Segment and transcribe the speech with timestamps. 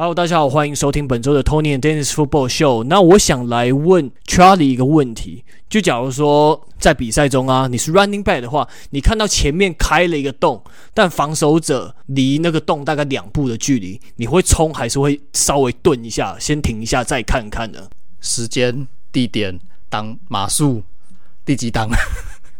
[0.00, 2.84] Hello，大家好，欢迎收听本周的 Tony and Dennis Football Show。
[2.84, 10.62] 那我想来问 Charlie 一个问题，就假如说在比赛中啊，你是 Running Back 的话，你看到前面开了一个洞，
[10.94, 17.80] 但防守者离那个洞大概两步的距离，你会冲还是会稍微顿一下，先停一下再看看呢？
[18.20, 19.58] 时间、地点、
[19.88, 20.80] 档码数、
[21.44, 21.90] 第几档？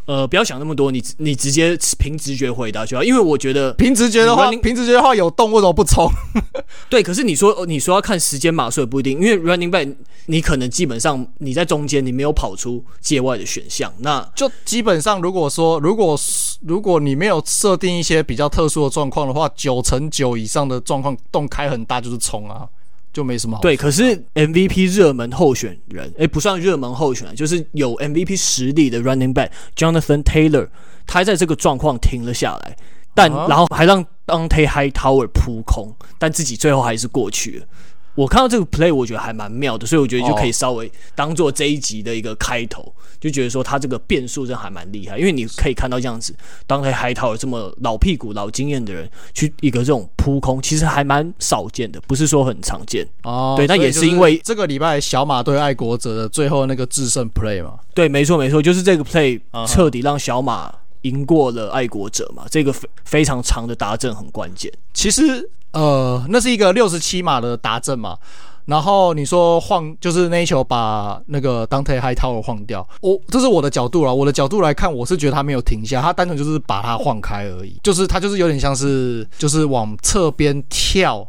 [0.08, 3.04] 呃，不要想那么多，你你直接凭直觉回答就好。
[3.04, 6.10] 因为我觉得凭直觉的话，凭直觉的话有洞为什么不冲？
[6.88, 16.18] 对，可是你说你说要看时间码数也不一定，因为 running back 你可能基本上你在中间，你没有跑出界外的选项，那 就基本上如果说如果
[16.66, 22.66] 如果你没有设定一些比较特殊的状况的话，九成九以上的状况洞开很大就是冲啊。
[23.18, 23.62] 就没什么好。
[23.62, 30.68] 对，可是 MVP 热门候选人，诶，不算热门候选人，就是有 MVP 实力的 Running Back Jonathan Taylor，
[31.04, 32.76] 他在这个状况停了下来，
[33.14, 33.48] 但、uh.
[33.48, 37.66] 然后还让 Dante Hightower 扑空，但自己最后还是过去了。
[38.18, 42.92] 我看到这个 play，我觉得还蛮妙的，所以我觉得就可以稍微当做这一集的一个开头，oh.
[43.20, 46.34] 就觉得说他这个变数真的还蛮厉害，因为你可以看到这样子
[46.66, 53.50] 当黑海涛这么老屁股、老经验的人去一个这种扑空，其实还蛮少见的，不是说很常见哦。
[53.50, 57.74] Oh, 对，但也是因为这个礼拜小马对爱国者的最后那个制胜 play 嘛。
[57.94, 60.74] 对，没错没错，就是这个 play 彻底让小马
[61.08, 64.72] 赢过了爱国者嘛这个非非常长的达阵很关键。
[64.92, 65.50] 其实。
[65.72, 68.16] 呃，那是一个六十七码的达阵嘛，
[68.64, 81.28] 然后你说晃，就是那一球把那个 Dont'a Hightower 晃掉，我这是我的角度啦，我的角度来看，我是觉得他没有停下，他单纯就是把他晃开而已，就是他就是有点像是就是往侧边跳，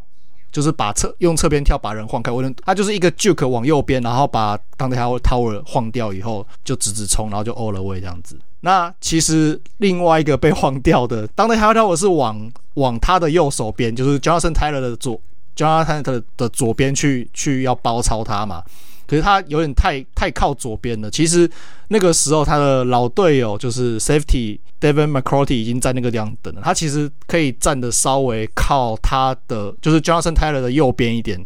[0.51, 8.37] 就是把侧用侧边跳把人晃开，我他就是一个 juke 往右边，然后把当地的 tower 晃掉以后就直直冲，然后就 over 这样子。
[8.61, 15.19] 那其实另外一个被晃掉的当地的 tower 是往往他的右手边，就是 Jonathan Taylor 的左
[15.55, 18.63] ，Jonathan Taylor 的左边去去要包抄他嘛。
[19.09, 21.09] 可是他有点太太靠左边了。
[21.09, 21.49] 其实
[21.87, 26.61] 那个时候他的老队友就是 Safety Devin McCourty 已经在那个地方等了。
[26.63, 31.43] 他其实可以站的稍微靠他的，就是 Jonathan Taylor 的右边一点，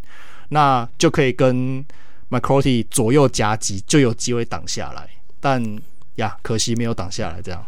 [0.49, 1.85] 那就可以跟
[2.29, 5.07] McCourty 左右夹击，就有机会挡下来。
[5.39, 5.63] 但
[6.15, 7.65] 呀，可惜没有挡下来，这样。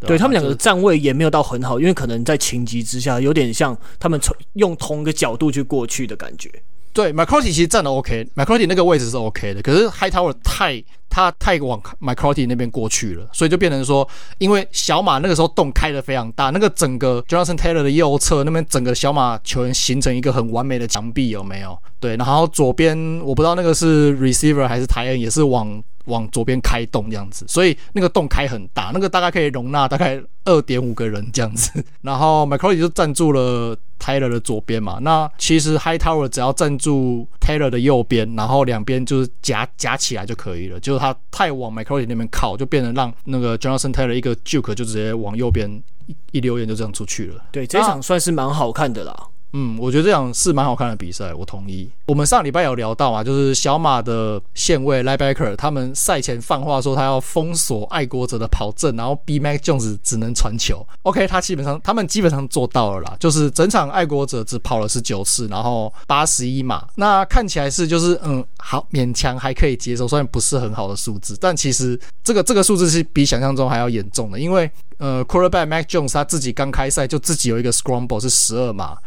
[0.00, 6.50] 对，他们两个站位也没有到很好，因为可能在情急之下，有点像他们从用同一个角度去过去的感觉。
[6.94, 10.82] 对，McCourty 其实站的 OK，McCourty 那个位置是 OK 的，可是 Hightower 太
[11.14, 14.06] 他太往 McCourty 那边过去了，所以就变成说，
[14.38, 21.78] 因为小马那个时候洞开得非常大，那个整个 Jonathan Taylor 的右侧那边整个小马球员形成一个很完美的墙壁，有没有？
[22.00, 25.80] 对，然后左边我不知道那个是 receiver 还是 t i n 也是往。
[26.06, 31.82] 往左边开洞这样子，所以那个洞开很大，那个大概可以容纳大概二点五个人这样子。
[32.02, 34.98] 然后 McCourty 就站住了 Taylor 的左边嘛。
[35.00, 40.78] 那其实 Hightower 只要站住 Taylor 的右边，然后两边就是夹夹起来就可以了。
[40.78, 45.70] 就他太往 McCourty 那边靠，就变成让那个 Jonathan Taylor 一个 juke 就直接往右边
[46.06, 47.44] 一一溜烟就这样出去了。
[47.52, 49.14] 对，这场算是蛮好看的啦。
[49.56, 51.88] 嗯，我觉得这场是蛮好看的比赛，我同意。
[52.06, 60.84] 我们上礼拜有聊到嘛，就是小马的线位 linebacker 他们赛前放话说他要封锁爱国者的跑阵，然后逼 Mac Jones 只能传球。
[61.02, 78.98] OK，他基本上他们基本上做到了啦，就是整场爱国者只跑了十九次，然后八十一码，那看起来是就是嗯好勉强还可以接受，虽然不是很好的数字，但其实这个这个数字是比想象中还要严重的，因为呃 quarterback Mac Jones 他自己刚开赛就自己有一个 scramble 是十二码。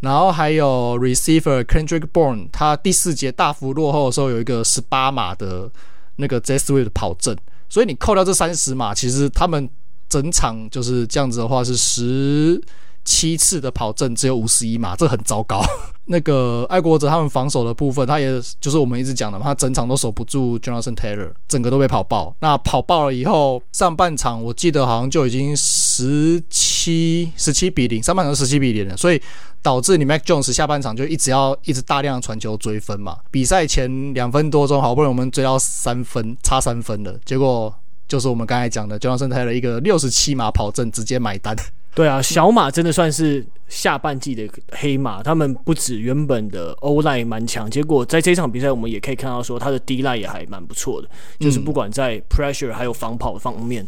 [0.00, 5.70] 然后还有 receiver Kendrick Bourne，他第四节大幅落后的时候有一个十八码的
[6.16, 7.36] 那个 Jet Sweep 的跑阵，
[7.68, 9.68] 所以你扣掉这三十码，其实他们
[10.08, 12.60] 整场就是这样子的话是十
[13.04, 15.62] 七次的跑阵只有五十一码，这很糟糕。
[16.10, 22.34] 那个爱国者他们防守的部分，他也就是我们一直讲的嘛，他整场都守不住 Jonathan Taylor，整个都被跑爆。
[22.40, 25.54] 那跑爆了以后，上半场我记得好像就已经
[25.98, 29.20] 十七十七比零，上半场十七比零了，所以
[29.60, 33.18] 导致你 Mac Jones 下半场就一直要一直大量传球追分嘛。
[33.32, 37.74] 比赛前两分多钟，好不容易我们追到三分，差三分了，结果
[38.06, 41.56] 就是我们刚才讲的 Jonathan Taylor 一个六十七码跑阵直接买单。
[41.94, 45.20] 对啊，小马真的算是下半季的黑马。
[45.20, 51.08] 他们不止原本的 O-line 蛮强，结果在这场比赛我们也可以看到说他的 D-line 也还蛮不错的，
[51.40, 53.84] 就是不管在 pressure 还有防跑方面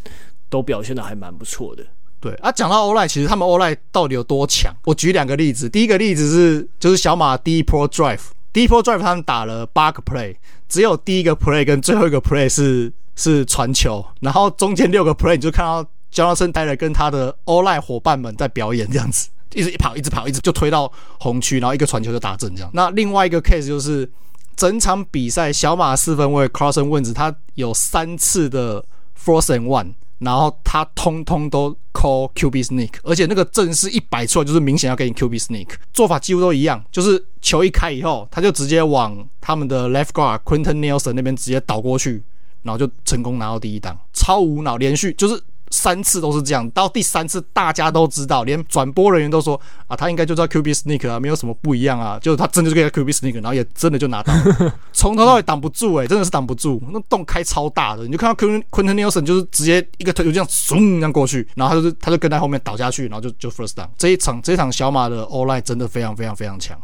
[0.49, 1.87] 都表现的还蛮不错的。
[2.21, 4.75] 对啊，讲到欧赖其实他们欧赖到底有多强？
[4.85, 5.69] 我举两个例子。
[5.69, 8.21] 第一个例子是就是小马第一波 drive，
[8.53, 10.37] 第一波 drive 他们打了八个 play，
[10.69, 15.85] 只有第一个 play 跟最后一个 play 是是传球，然后中间六个 play 你就看到。
[16.13, 20.91] Jonathan Taylor 跟他的欧赖伙伴们在表演这样子，一直一跑，一直跑，一直就推到
[21.21, 22.71] 红区，然后一个传球就打正这样。
[22.75, 24.11] 那另外一个 case 就是
[24.57, 28.85] 整场比赛小马四分卫 Carson Wins 他有三次的
[29.17, 29.93] fourth and one。
[30.21, 42.23] 然后他通通都 call QB sneak，而且那个阵势一摆出来，就是明显要给你 QB sneak，做法几乎都一样，就是球一开以后，他就直接往他们的 left guard Quenton Nelson 那边直接倒过去，
[42.63, 45.43] 然后就成功拿到第一档，超无脑，连续就是。
[45.71, 63.89] 三次都是这样，到第三次大家都知道，连转播人员都说啊，他应该就叫 QB sneak 啊，没有什么不一样啊，就是他真的就给他 QB sneak，然后也真的就拿到了，从头到尾挡不住诶、真的是挡不住，那洞开超大的，你就看到 Quenton Nelson 就是直接一个腿就这样嗖这样过去，然后他就是他就跟在后面倒下去，然后就就 first down。
[63.97, 66.77] 这一场这一场小马的 O-line 真的非常非常非常强，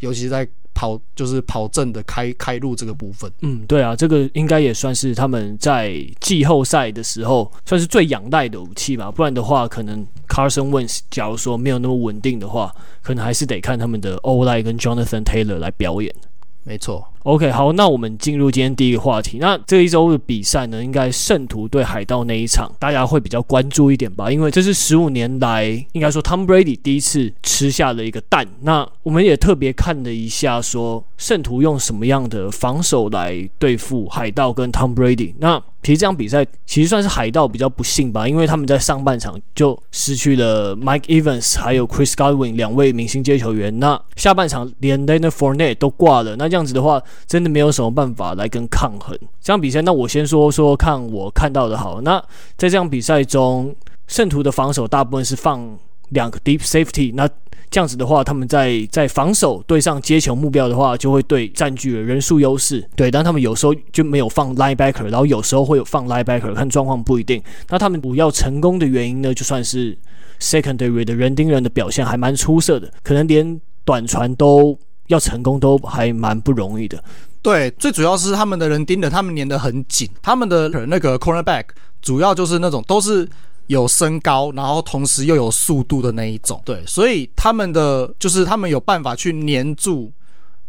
[0.00, 0.46] 尤其是在。
[0.76, 9.10] 跑就是跑阵的开开路这个部分，嗯，对啊，这个应该也算是他们在季后赛的时候算是最仰赖的武器吧。
[9.10, 12.70] 不然的话，可能 Carson Wentz 假如说没有那么稳定的话，
[13.02, 16.14] 可能还是得看他们的 O-line 跟 Jonathan Taylor 来表演。
[16.62, 19.38] 没错，OK，好，那我们进入今天第一个话题。
[19.40, 24.30] 那这一周的比赛呢，应该圣徒对海盗那一场，大家会比较关注一点吧？
[24.30, 28.46] 因为这是十五年来，应该说 Tom Brady 第一次吃下了一个蛋。
[28.60, 35.34] 那我们也特别看了一下，说圣徒用什么样的防守来对付海盗跟 Tom Brady。
[35.40, 49.80] 那其实这场比赛其实算是海盗比较不幸吧，因为他们在上半场就失去了 Mike Evans 还有 Chris Godwin 两位明星接球员，那下半场连 Lena Fournette 都挂了，那这样子的话，真的没有什么办法来跟抗衡这场比赛。
[49.82, 52.18] 那我先说说看我看到的好，那
[52.56, 53.74] 在这场比赛中，
[54.06, 55.78] 圣徒的防守大部分是放
[56.10, 57.28] 两个 Deep Safety，那
[57.68, 62.88] 这样子的话，他们在在防守对上接球目标的话，就会对占据了人数优势。
[62.94, 67.42] 对，但他们有时候就没有放 linebacker，然后有时候会有放 linebacker，看状况不一定。
[67.68, 69.98] 那他们主要成功的原因呢，就算是
[70.40, 77.02] secondary 的人盯人的表现还蛮出色的，可能连短传都要成功都还蛮不容易的。
[77.42, 81.64] 对，最主要是他们的人盯的，他们粘得很紧，他们的那个 cornerback
[82.02, 83.28] 主要就是那种都是。
[83.68, 90.08] 有身高，然后同时又有速度的那一种，对，所以他们的就是他们有办法去黏住，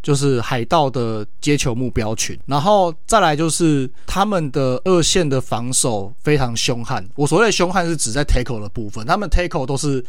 [0.02, 7.08] 就是海盗的接球目标群，然后再来就是他们的二线的防守非常凶悍。
[7.14, 10.04] 我所谓的凶悍是指在 tackle 的部分，他们 tackle 都是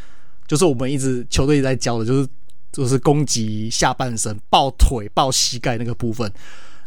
[0.48, 2.28] 就是我们一直球队一直在教的，就是
[2.72, 6.32] 就是攻击下半身、抱腿、抱膝盖那个部分。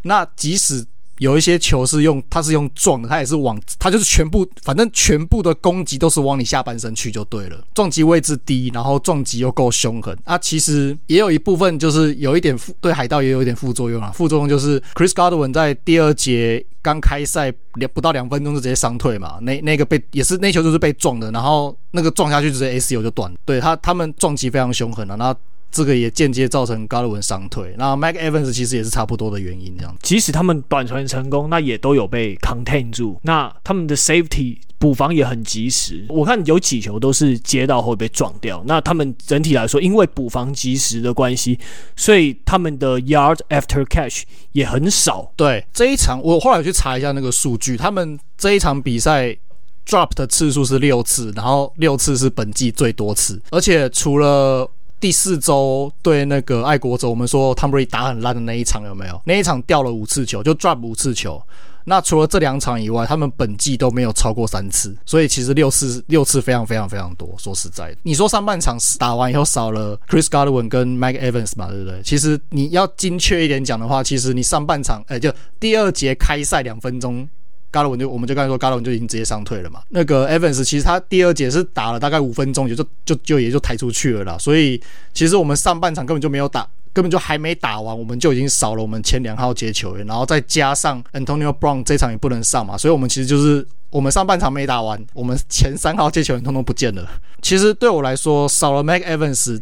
[0.02, 0.84] 那即使
[1.18, 7.64] 有一些球是用，他是用撞的，他也是往，他就是全部，反正全部的攻击都是往你下半身去就对了。
[7.74, 10.18] 撞击位置低，然后撞击又够凶狠。
[10.24, 14.10] 啊，其实也有一部分就是有一点副，对海盗也有一点副作用啊。
[14.12, 23.32] 副作用就是 Chris Godwin 在第二节刚开赛两不到两分钟就直接伤退嘛，那那个被也是那球就是被撞的，然后那个撞下去直接 ACL 就断。
[23.44, 25.38] 对他他们撞击非常凶狠啊，然后。
[25.72, 29.96] 这个也间接造成高德文伤退，那 Mike Evans 其实也是差不多的原因，这样。
[30.02, 33.18] 即使他们短传成功，那也都有被 contain 住。
[33.22, 38.62] 那他们的 safety 补防也很及时，我看有几球都是接到会被撞掉。
[38.66, 41.58] 那他们整体来说，因为补防及时的关系，
[41.96, 45.32] 所以他们的 yard after catch 也很少。
[45.36, 49.34] 对，这一场我后来去查一下那个数据，他们这一场比赛
[49.86, 54.68] drop 的次数是六次，然后六次是本季最多次，而且除了
[55.02, 59.20] 第四周对那个爱国者，我们说 Tom Brady 打很烂的那一场有没有？
[59.24, 61.42] 那一场掉了五次球，就抓五次球。
[61.84, 67.34] 那除了这两场以外，他们本季都没有超过三次，所以其实六次六次非常非常非常多。
[67.36, 72.00] 说实在的，你说上半场打完以后少了 Chris Godwin 跟 Mike Evans 嘛，对不对？
[72.04, 77.28] 其实你要精确一点讲的话，其实你上半场，哎，就第二节开赛两分钟。
[77.72, 79.80] 加勒文就我们就刚才说，加勒文就已经直接伤退了嘛。
[79.88, 84.36] 那个 Evans 其实他第二节是打了大概五分钟，也就就就也就抬出去了啦。
[84.38, 84.80] 所以
[85.14, 97.08] 其实我们上半场根本就没有打，根本就还没打完，我们就已经少了我们前两号接球员，然后再加上 Antonio Brown 这场也不能上嘛，所以我们其实就是我们上半场没打完，我们前三号接球员通通不见了。
[97.40, 99.60] 其实对我来说，少了 Mike Evans。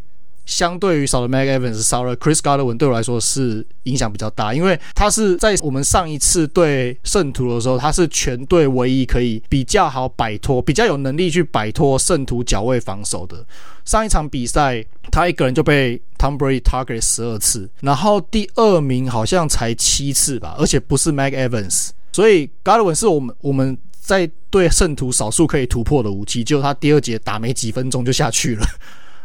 [0.51, 13.47] 相对于少了 Mag Evans，少了 Chris Godwin，对我来说是影响比较大，因为他是在我们上一次对圣徒的时候，他是全队唯一可以比较好摆脱、比较有能力去摆脱圣徒脚位防守的。
[13.85, 28.67] 上一场比赛，他一个人就被 Tom Brady target 十二次，然后第二名好像才七次吧，而且不是 Mag Evans，所以 Godwin 是我们我们在对圣徒少数可以突破的武器，就他第二节打没几分钟就下去了。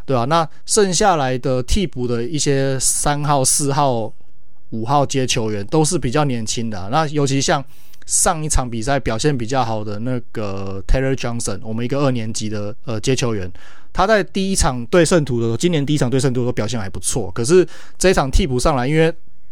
[0.05, 4.13] 对啊，那剩下来的替补的一些三号、四号、
[4.69, 6.89] 五号接球员都是比较年轻的。
[6.91, 7.63] 那尤其像
[8.05, 13.51] 上一场比赛表现比较好的那个 Taylor Johnson，我们一个二年级的呃接球员，
[13.91, 17.31] 他在第一场对圣徒的时候，今年第一场对圣徒的时候表现还不错。
[17.31, 19.11] 可是这一场替补上来，因为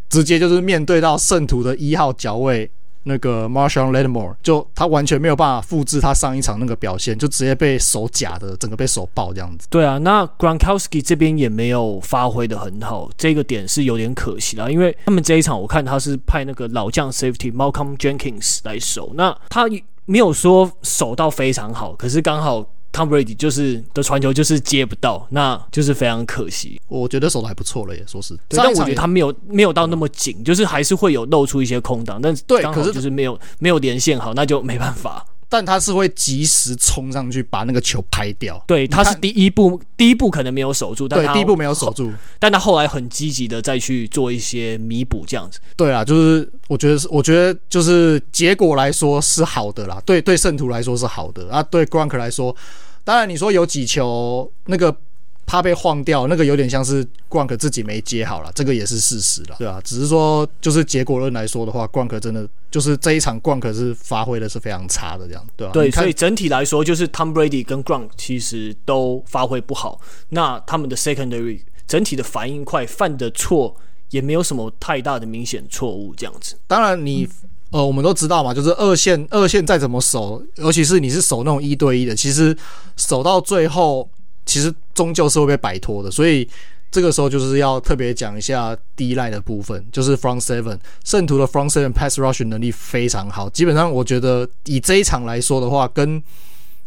[0.10, 2.70] 直接就是面对到圣徒的一号脚位。
[3.04, 9.68] 那个 Marshall Latimore，就他完全没有办法复制他上一场那个表现，就直接被手假的，整个被手爆这样子。
[9.70, 14.70] 对啊，那 Gronkowski 这边也没有发挥的很好，这个点是有点可惜啦。
[14.70, 19.66] 因为他们这一场我看他是派那个老将 Safety Malcolm Jenkins 来守，那他
[20.06, 22.66] 没有说守到非常好，可是刚好。
[22.94, 26.80] Tom Brady 就是的传球就是接不到，那就是非常可惜。
[26.88, 28.38] 我觉得守的还不错了耶，说是。
[28.50, 35.26] 但我觉得他没有没有到那么紧，就是还是会有露出一些空档，但对，可是就是没有没有连线好，那就没办法。
[35.54, 38.60] 但他是会及时冲上去把那个球拍掉。
[38.66, 45.60] 对，他是第一步，第一步可能没有守住，但对，第一步没有守住，但他后来很积极的再去做一些弥补，这样子。
[45.78, 50.02] 对啊，就是我觉得是，我觉得就是结果来说是好的啦。
[50.04, 52.56] 对，对圣徒来说是好的啊，对 Grunk 来说，
[53.04, 54.98] 当然你说有几球那个。
[55.46, 65.74] 他被晃掉，那个有点像是 Gronk 自己没接好了，这个也是事实了，对啊，只是说，就是结果论来说的话，Gronk 真的就是这一场 Gronk 是发挥的是非常差的，这样对吧、啊？
[65.74, 70.00] 对，所以整体来说，就是 Tom Brady 跟 Gronk 其实都发挥不好。
[70.30, 73.76] 那他们的 Secondary 整体的反应快，犯的错
[74.10, 76.56] 也没有什么太大的明显错误，这样子。
[76.66, 77.30] 当然你，你
[77.72, 82.58] 呃，我们都知道嘛，就是二线二线再怎么守，尤其是你是守那种一对一的，其实
[82.98, 84.10] 守到最后。
[84.46, 86.48] 其实终究是会被摆脱的，所以
[86.92, 90.78] 这个时候就是要特别讲一下 D-line 的部分，就是 Front Seven。
[91.04, 96.22] 圣徒的 Front Seven Pass Rush 能力非常好，基本上我觉得以这一场来说的话，跟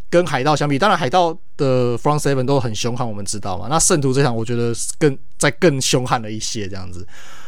[0.09, 3.67] 跟海盗相比，当然海盗的 Front Seven 都很凶悍，我们知道嘛。
[3.69, 7.05] 那圣徒这场我觉得更在更凶悍了一些，这样子，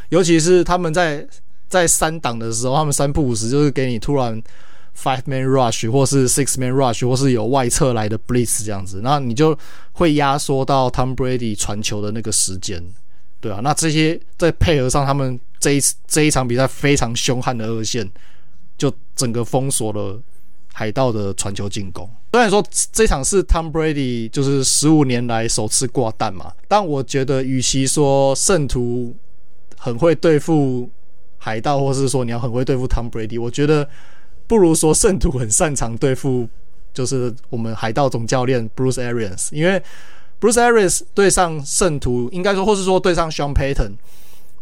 [0.09, 1.25] 尤其是他们在
[1.67, 4.41] 在三档的时候，他们三不五时就是给你突然。
[5.01, 9.57] Five man rush，或是 Six man rush，或是有外侧来的 blitz 这样子，那你就
[9.93, 12.83] 会压缩到 Tom Brady 传球的那个时间，
[13.39, 18.11] 对啊，那这些再配合上他们这一次这一场比赛非常凶悍的二线，
[18.77, 20.21] 就整个封锁了
[20.73, 22.09] 海盗的传球进攻。
[22.33, 29.15] 虽然说这场是 Tom Brady 就是十五年来首次挂蛋嘛，但我觉得与其说圣徒
[29.77, 30.89] 很会对付
[31.37, 33.87] 海盗，或是说你要很会对付 Tom Brady，我觉得。
[34.49, 36.49] 不如说圣徒很擅长对付，
[36.91, 39.79] 就是我们海盗总教练 Bruce Arians，因为
[40.41, 43.91] Bruce Arians 对上圣徒，应该说或是说对上 Sean Payton，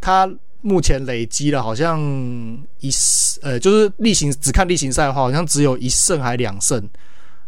[0.01, 0.29] 他
[0.59, 2.01] 目前累积了好像
[2.81, 2.91] 一
[3.41, 6.83] 呃，就是例行只看例行赛的话，好像只有一胜还两胜，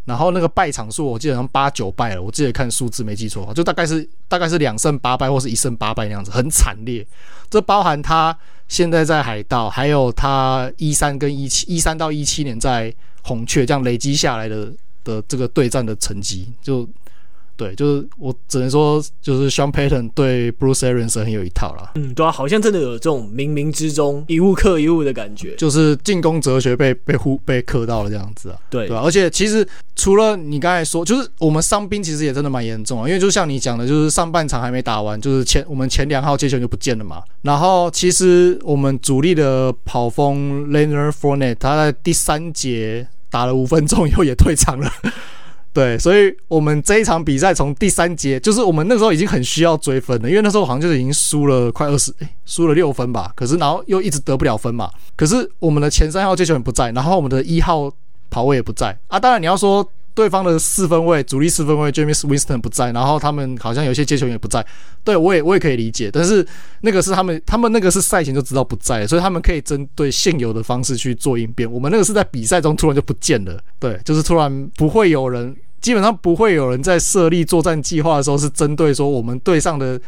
[0.10, 7.06] 然后那个败场数我记得好像八九败了，我记得看数字没记错，就大概是大概是两胜八败或是一胜八败那样子，很惨烈，
[7.50, 8.36] 这包含他。
[8.68, 14.72] 现在在海盗，还有他一三跟一七一三到一七年在红雀这样累积下来的
[15.04, 16.88] 的这个对战的成绩，就。
[17.60, 21.92] 对，就是我只能说，就是 Sean Payton 对 Bruce Arians 很有一套啦。
[21.96, 28.58] 嗯，对啊，好像真的有这种冥冥之中一物克一物的感觉，就是进攻哲学被被忽被克到了这样子啊。
[28.70, 37.22] 对，对啊，而且其实除了你刚才说，就是我们伤兵其实也真的蛮严重啊，因为就像你讲的，就是上半场还没打完，就是前我们前两号接球就不见了嘛。
[37.42, 44.89] 然后其实我们主力的跑锋 Leonard Fournette 他在第三节打了五分钟以后也退场了。
[45.80, 53.32] 对，所以我们这一场比赛从第三节，就是我们那时候已经很需要追分了，因为那时候好像就是已经输了快二十，诶，输了六分吧。
[53.34, 54.90] 可是然后又一直得不了分嘛。
[55.16, 57.90] 可是我们的前三号接球员不在，然后我们的一号
[58.30, 59.18] 跑位也不在啊。
[59.18, 59.90] 当然你要说。
[60.16, 64.66] 对方的四分位主力四分位 James Winston 不在，然后他们好像有些接球员也不在。
[65.02, 66.46] 对，我也我也可以理解，但是
[66.82, 71.72] 那个是他们他们那个是赛前就知道不在，所以他们可以针对现有的方式去做应变。
[71.72, 80.00] 我们那个是在比赛中突然就不见了，对，就是突然不会有人，基本上不会有人在设立作战计划的时候是针对说我们队上的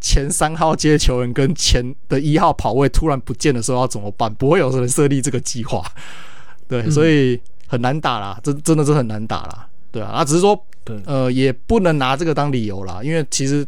[0.00, 4.32] 前三号接球员跟前的一号跑位突然不见的时候要怎么办？
[4.34, 5.82] 不会有人设立这个计划，
[6.68, 7.34] 对，所以。
[7.34, 10.56] 嗯很难打啦，真真的是很难打啦，对啊，啊，只是说，
[11.04, 13.66] 呃，也不能拿这个当理由啦，因为其实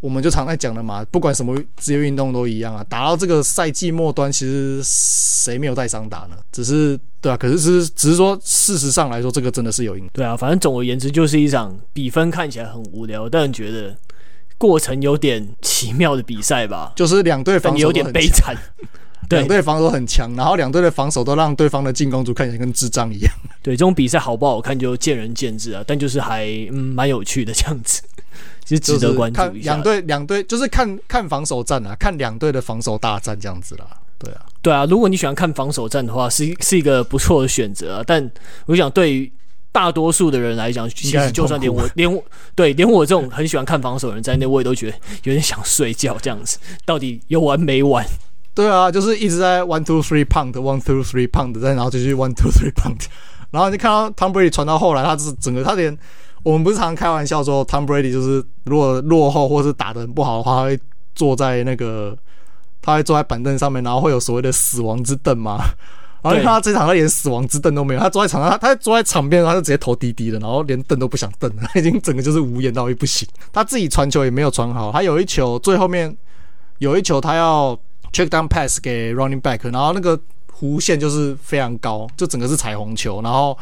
[0.00, 6.36] 我们就常在讲的嘛，不管什么职业运动都一样啊，打到这个赛季末端，其实谁没有带伤打呢？
[6.50, 10.10] 只是对啊，可是只是只是说，事实上来说，这个真的是有影响。
[10.14, 13.94] 对啊，反正总而言之，就是一场比分看起来很无聊，但觉得
[14.56, 18.56] 过程有点奇妙的比赛吧，就是两队防守有点悲惨。
[19.28, 23.32] 两队防守很强，然后两队的防守都让对方的进攻组看起来跟智障一样。
[23.62, 28.02] 对，这种比赛好不好看就见仁见智啊，但就是还嗯蛮有趣的这样子，
[28.64, 29.74] 其实值得关注一下。
[29.74, 33.86] 两队两队就是看看防守战啊，看两队的防守大战这样子啦。
[34.18, 38.04] 对啊，对啊，如果你喜欢看防守战的话，是是一个不错的选择啊。
[38.06, 38.28] 但
[38.66, 39.30] 我想，对于
[39.72, 42.22] 大多数的人来讲，其实就算连我连我
[42.54, 46.18] 对连我这种很喜欢看防守的人在内，我也都觉得有点想睡觉。
[46.20, 48.04] 这样子到底有完没完？
[48.60, 53.06] 对啊，就是一直在 one two three pound one two three pound，再然后继续 one two three pound，
[53.50, 55.96] 然后你看到 Tom Brady 传到后来，他是整个他连
[56.42, 60.78] 我们不是常常开玩笑说 Tom Brady 就是如果落后或是打的很不好的话，他会
[61.14, 62.16] 坐在那个。
[62.82, 65.58] 他会坐在板凳上面，然后会有所谓的死亡之凳嘛？
[66.24, 73.28] 然后你看他这场，他连死亡之凳都没有，他坐在场上，他他坐在场边，他就直接头低低的，然后连凳都不想蹬，他 已经整个就是无言到一不行。
[73.52, 76.16] 他自己传球也没有传好，他有一球最后面
[76.78, 77.78] 有一球他要
[78.12, 80.18] check down pass 给 running back，然后那个
[80.52, 83.56] 弧线就是非常高，就整个是彩虹球，然后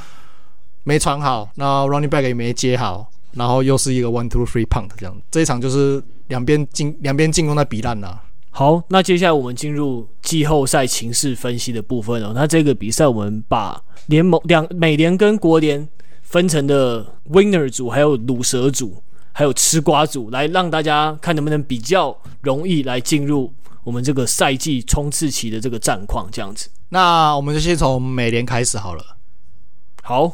[0.85, 8.23] 没传好，然后 running back 也没接好，然后又是一个 one two three punt 这样，这一场就是两边进两边进攻在比烂了。
[8.51, 12.33] 好，那接下来我们进入季后赛情势分析的部分哦。
[12.35, 15.87] 那这个比赛我们把联盟两美联跟国联
[16.23, 19.01] 分成的 winner 组，还有鲁蛇组，
[19.33, 23.53] 还有吃瓜组，来让大家看能不能比较容易来进入
[23.89, 26.29] 我们这个赛季冲刺期的这个战况。
[26.31, 29.17] 这样子，那我们就先从美联开始好了。
[30.03, 30.31] 好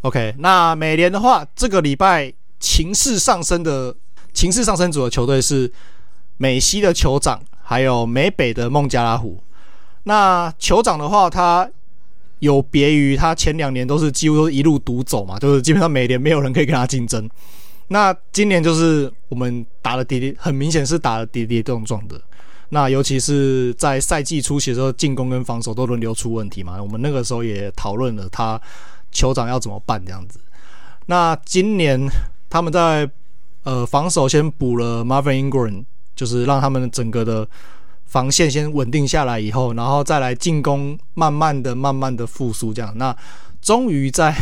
[0.00, 3.94] ，OK，那美联的话，这个礼拜情势上升的
[4.32, 5.70] 情势上升组的球队是
[6.38, 7.42] 美西的酋长。
[7.68, 9.42] 还有美北的孟加拉虎，
[10.04, 11.68] 那酋长的话，他
[12.38, 17.28] 有别于他前两年都是几乎都是一路独走嘛，就是基本上每年没有人可以跟他竞争。
[17.88, 22.20] 那今年就是我们打了跌跌，很明显是打了跌跌撞撞的。
[22.70, 26.82] 那尤其是在赛季初期的时候，进攻跟防守都轮流出问题嘛。
[26.82, 28.60] 我们那个时候也讨论了他
[29.12, 30.38] 酋长要怎么办这样子。
[31.06, 32.00] 那今年
[32.50, 33.08] 他们在
[33.64, 35.84] 呃防守先补了 Marvin Ingram。
[36.16, 37.46] 就是让他们整个的
[38.06, 42.72] 防线先稳定下来以后，然后再来进攻，慢慢的、慢慢的复苏。
[42.72, 43.14] 这样，那
[43.60, 44.34] 终于在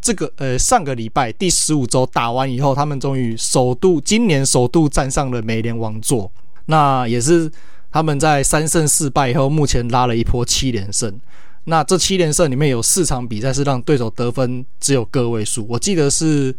[0.00, 6.28] 这个呃上个礼拜第十五周打完以后，他们终于首度今年首度站上了美联王座。
[6.66, 7.50] 那也是
[7.90, 11.18] 他们在三胜四败以后，目前拉了一波七连胜。
[11.64, 16.54] 那这七连胜里面有四场比赛是让对手得分只有个位数，我记得是。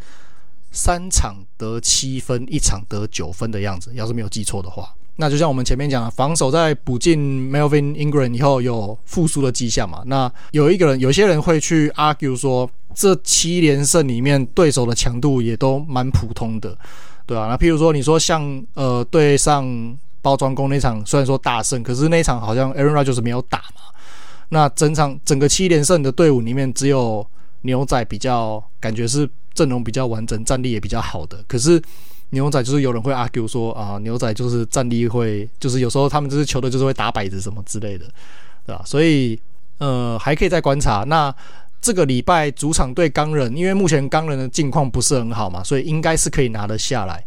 [0.72, 10.04] 三场得七分，一场得九分的样子，要是没有记错的话，那就像我们前面讲的，防守在补进 Melvin Ingram 以后有复苏的迹象嘛。
[10.06, 16.78] 那有一个人，有些人会去 argue 说，这七连胜里面对手的强度也都蛮普通的，
[17.26, 19.66] 对啊，那譬如说，你说像呃对上
[20.22, 23.82] 包装工那场，虽然说大胜，可是那场好像 Aaron Rodgers 就是没有打嘛。
[24.50, 27.26] 那整场整个七连胜的队伍里面，只有
[27.62, 29.30] 牛仔比较感觉是。
[29.56, 31.42] 阵容比较完整，战力也比较好的。
[31.48, 31.82] 可是
[32.32, 38.06] 牛仔就是有人会 argue 说啊，牛仔就是战力会，就是有时候他们这支球队就是会打摆子什么之类的，
[38.66, 38.82] 对吧？
[38.86, 39.40] 所以
[39.78, 41.06] 呃，还可以再观察。
[41.08, 41.34] 那
[41.86, 47.24] 这个礼拜主场对钢人，因为目前钢人的境况不是很好嘛，所以应该是可以拿得下来。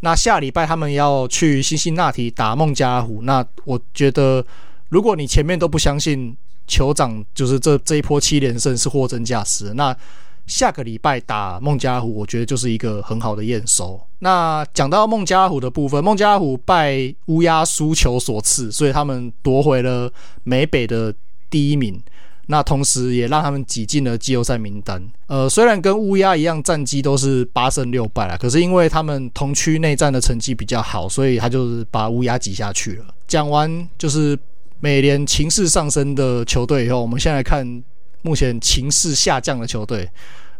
[0.00, 3.22] 那下礼拜他们要去辛辛那提打孟加拉虎。
[3.22, 4.44] 那我觉得，
[4.90, 6.36] 如果你前面都不相信
[6.68, 9.96] 酋长，就是这这一波七连胜是货真价实，那。
[10.44, 13.98] 下个礼拜打孟加拉虎，我觉得就是一个很好的验收。
[14.18, 21.14] 那讲到孟加拉虎的部分，孟加拉虎拜乌鸦输球所赐，所以他们夺回了美北的
[21.48, 22.02] 第一名。
[22.46, 25.02] 那同时也让他们挤进了季后赛名单。
[25.26, 33.04] 呃，虽然跟乌鸦一样战绩都是八胜六败啦，可是因为他们同区内战的成绩比较好，所以他就是把乌鸦挤下去了。
[33.26, 34.38] 讲完就是
[34.80, 37.82] 美联情势上升的球队以后，我们先来看。
[38.24, 40.08] 目前情势下降的球队，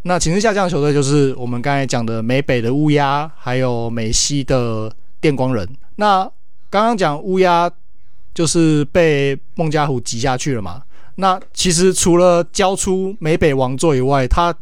[0.01, 5.65] 那情势下降的球队就是我们刚才讲的美北的乌鸦，还有美西的电光人。
[5.95, 6.29] 那
[6.69, 7.71] 刚刚讲乌鸦
[8.33, 10.83] 就是被孟加虎挤下去了嘛？
[11.15, 14.55] 那其实除了交出美北王座以外，他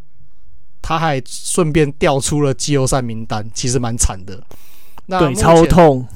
[0.81, 4.41] 他还顺便调出了季后赛名单，其实蛮惨的。
[5.05, 6.07] 那对，超痛，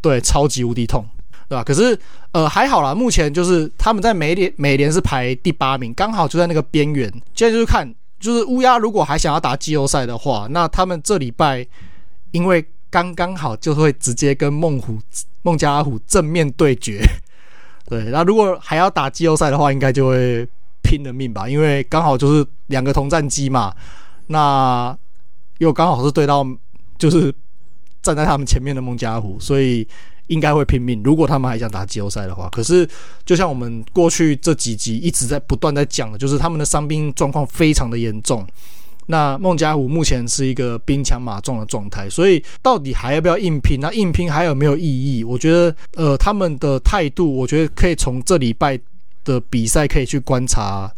[0.00, 1.04] 对，超级无敌痛。
[1.48, 1.62] 对吧？
[1.62, 1.98] 可是，
[2.30, 2.94] 呃，还好啦。
[2.94, 7.12] 目前就是他们在美联美联是排第八名，刚好就在那个边缘。
[7.34, 7.86] 现在就是看，
[8.18, 11.66] 就是乌鸦如果还想要打季后赛的话，那他们这礼拜
[12.30, 14.98] 因为刚刚好就会直接跟孟虎
[15.42, 17.02] 孟加拉虎正面对决。
[17.86, 20.46] 对，那如果还要打季后赛的话，应该就会
[20.82, 23.74] 拼了命吧，因为刚好就是两个同战机嘛。
[24.26, 24.96] 那
[25.58, 26.46] 又刚好是对到
[26.98, 27.34] 就是
[28.02, 29.86] 站在他们前面的孟加拉虎，所以。
[30.28, 32.48] 应该会拼命，如果他们还想打季后赛的话。
[32.50, 32.88] 可是，
[33.26, 38.46] 就像我们过去这几集一直在不断在讲的，就是他们的伤兵状况非常的严重。
[39.06, 43.80] 那孟加虎目前是一个兵强马壮的状态，所以到底还要不要硬拼？
[43.80, 45.24] 那硬拼还有没有意义？
[45.24, 48.78] 我觉得，呃，他们的态度，我觉得可以从这礼拜
[49.24, 50.90] 的比赛可以去观察，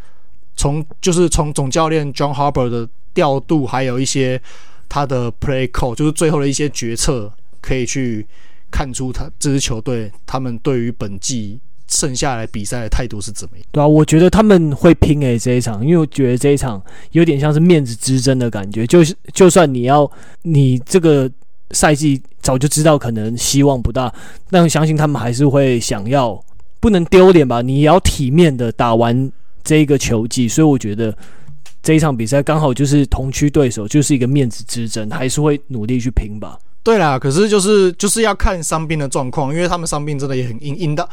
[0.55, 4.41] 从就是从总教练 John Harbaugh 的调度，还有一些
[4.89, 8.27] 他的 play call，就是最后的一些决策，可以去
[8.71, 11.59] 看出他这支球队他们对于本季。
[11.95, 13.65] 剩下来比赛的态度是怎么样？
[13.71, 18.85] 对啊，我觉得他们会拼诶、欸、这一场，因为我觉得这一场有点像是面子之争的感觉。
[18.87, 20.11] 就是就算你要
[20.43, 21.31] 你这个
[21.71, 24.13] 赛季早就知道可能希望不大，
[24.51, 26.39] 但我相信他们还是会想要
[26.81, 27.63] 不能丢脸吧？
[27.63, 29.31] 你也要体面的打完
[29.63, 31.17] 这一个球季，所以我觉得
[31.83, 36.59] 这一场比赛刚好就是同区对手，就是一个面子之争，还是会努力去拼吧。
[36.83, 41.09] 对啦，可是就是就是要看伤病的状况，因为他们伤病真的也很硬硬的。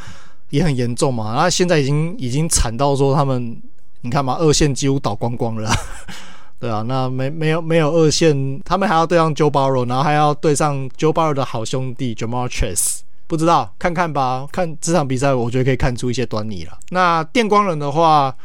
[0.52, 3.56] 也很严重嘛，那现在已经已经惨到说他们，
[4.02, 5.70] 你看嘛，二线几乎倒光光了，
[6.60, 16.78] 对啊，那没没有没有二线，他们还要对上 Joe Baro，然后还要对上 Joe Baro 的好兄弟 Ja'Marr Chase，不知道看看吧，看这场比赛，我觉得可以看出一些端倪了。
[16.90, 18.36] 那电光人的话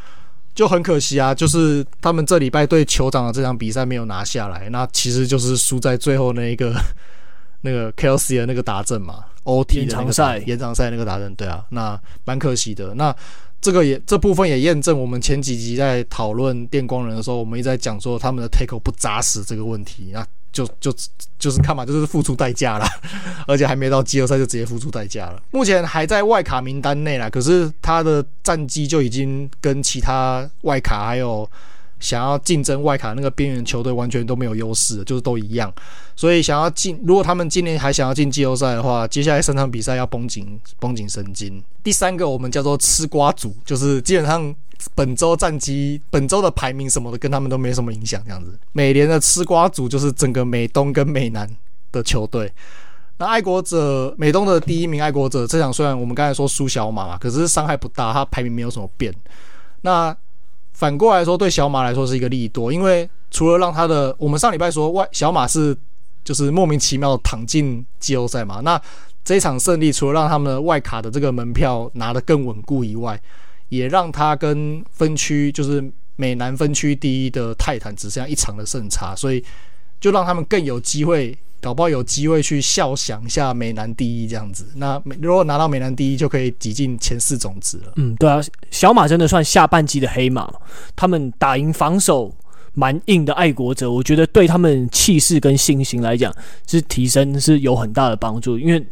[0.55, 6.73] 就很可惜啊，就是他们这礼拜对酋长的这场比赛没有拿下来，那其实就是输在最后那一个
[7.61, 9.25] 那个 KLC 的那个达阵嘛。
[9.47, 12.93] OT 的长赛延长赛那个达人，对啊，那蛮可惜的。
[12.95, 13.15] 那
[13.61, 20.11] 这个也这部分也验证我们前几集在讨论电光人的时候，我们一直在讲说他们的 tackle 不扎实这个问题。
[20.11, 20.93] 那就就
[21.39, 22.85] 就是看嘛，就是付出代价了，
[23.47, 25.41] 而且还没到季后赛就直接付出代价了。
[25.51, 31.49] 目前还在外卡名单内啦，可是他的战绩就已经跟其他外卡还有。
[31.99, 35.71] 想要竞争外卡那个边缘球队完全都没有优势，就是都一样。
[36.15, 41.63] 所以想要进，如果他们今年还想要进季后赛的话，接下来三场比赛要绷紧绷紧神经。
[41.83, 44.55] 第三个我们叫做吃瓜组，就是基本上
[44.95, 48.57] 本周战绩、本周的排名什么的跟他们都没什么影响，这样子。
[48.71, 51.49] 美联的吃瓜组就是整个美东跟美南
[51.91, 52.51] 的球队。
[53.19, 59.13] 那爱国者美东的第一名爱国者这场虽然我们刚才说输小马嘛，可是伤害不大，他排名没有什么变。
[59.81, 60.15] 那
[60.77, 65.75] 反过来说，对小马来说是一个利多，因为除了让他的，我们上礼拜说外小马是
[66.23, 68.79] 就是莫名其妙躺进季后赛嘛，那
[69.25, 73.19] 这一场胜利除了让他们的外卡的这个门票拿得更稳固以外，
[73.69, 75.83] 也让他跟分区就是
[76.15, 79.43] 美南分区第一的泰坦只剩下一场的胜差，所以
[79.99, 81.35] 就让他们更有机会。
[81.59, 87.93] 搞不好有机会去笑想一下美男第一这样子，那如果拿到美男第一，就可以挤进前四种子了。
[87.95, 88.39] 嗯，对啊，
[88.71, 90.51] 小马真的算下半季的黑马，
[90.95, 92.33] 他们打赢防守
[92.73, 96.33] 蛮硬的爱国者，我觉得对他们气势跟信心来讲
[96.67, 98.85] 是提升是有很大的帮助，因为。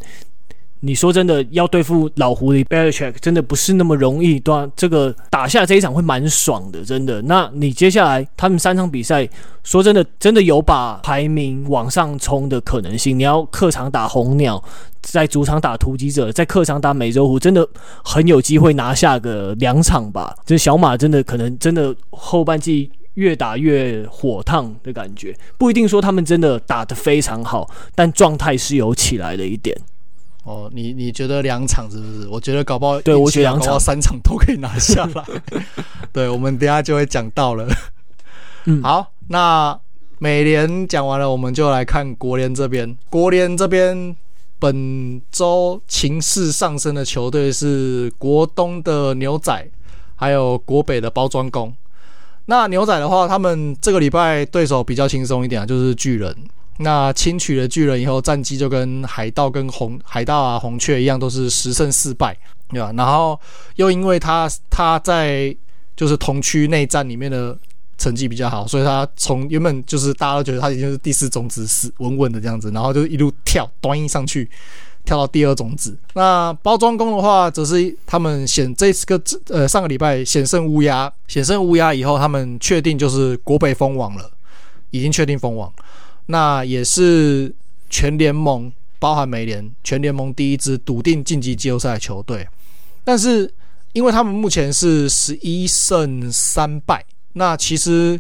[0.82, 4.40] 你说真的，要对付老狐狸 Belichick 真的不是那么容易。
[4.40, 7.22] 对啊，这个打下这一场会蛮爽的，真的。
[7.24, 9.28] 那你接下来他们三场比赛，
[9.64, 13.18] 说真的，真的有把排名往上冲的可能性。
[13.18, 14.64] 你要客场打红鸟，
[15.02, 17.68] 在主场打突击者，在客场打美洲虎，真的
[18.04, 20.36] 很有机会拿下个两场吧。
[20.46, 29.76] 这小马真的可能真的后半季越打越火烫的感觉，不一定说他们真的打得非常好，但状态是有起来的一点。
[30.46, 32.28] 哦，你你觉得两场是不是？
[32.28, 35.24] 我觉得搞不好，对我觉得两场、三场都可以拿下来。
[36.14, 37.68] 对，我们等下就会讲到了。
[38.66, 39.78] 嗯， 好，那
[40.20, 42.96] 美联讲完了，我们就来看国联这边。
[43.10, 44.16] 国联这边
[44.60, 49.68] 本周情势上升的球队是国东的牛仔，
[50.16, 51.74] 还有国北的包装工。
[52.46, 56.36] 那牛仔的话，他们这个礼拜对手比较轻松一点啊，就是巨人。
[56.78, 62.38] 那轻取了巨人以后，战绩就跟海盗、跟红海盗啊、红雀一样，都是十胜四败，
[62.70, 62.92] 对吧？
[62.98, 63.40] 然后
[63.78, 65.56] 又因为他他在
[65.96, 67.58] 就是同区内战里面的
[67.98, 74.50] 成绩比较好，所以他从原本就是大家都觉得他已经是第四种子，是稳稳的这样子，然后就一路跳端一上去，
[75.06, 75.98] 跳到第二种子。
[76.14, 84.30] 那包装工的话，则是他们险这次个呃上个礼拜险胜乌鸦，险胜乌鸦以后，他们确定就是国北封王了，
[84.90, 85.72] 已经确定封王。
[86.28, 87.54] 那也是
[87.90, 92.48] 全联盟，包含美联，全联盟第一支笃定晋级季后赛的球队。
[93.04, 93.54] 但是，
[93.94, 98.20] 因为他们目前是十一胜三败，那其实